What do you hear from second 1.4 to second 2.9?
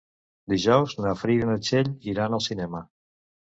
i na Txell iran al cinema.